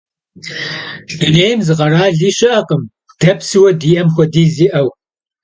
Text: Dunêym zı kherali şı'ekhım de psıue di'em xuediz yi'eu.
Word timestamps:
Dunêym 1.19 1.59
zı 1.67 1.73
kherali 1.79 2.29
şı'ekhım 2.37 2.83
de 3.19 3.31
psıue 3.39 3.71
di'em 3.81 4.07
xuediz 4.15 4.55
yi'eu. 4.61 4.87